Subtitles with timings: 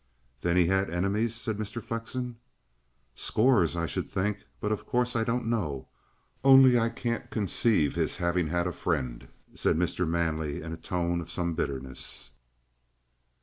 [0.41, 1.79] "Then he had enemies?" said Mr.
[1.79, 2.37] Flexen.
[3.13, 4.47] "Scores, I should think.
[4.59, 5.89] But, of course, I don't know.
[6.43, 10.07] Only I can't conceive his having had a friend," said Mr.
[10.09, 12.31] Manley in a tone of some bitterness.